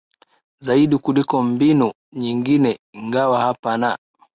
zaidi 0.59 0.97
kuliko 0.97 1.43
mbinu 1.43 1.91
nyingine 2.13 2.77
ingawa 2.93 3.39
hapa 3.41 3.77
na 3.77 3.97